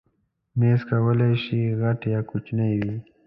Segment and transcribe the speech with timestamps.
[0.59, 2.95] مېز کولی شي غټ یا کوچنی وي.